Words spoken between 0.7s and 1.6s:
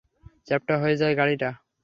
হয়ে যায় গাড়িটা।